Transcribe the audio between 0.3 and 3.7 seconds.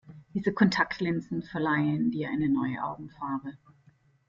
Diese Kontaktlinsen verleihen dir eine neue Augenfarbe.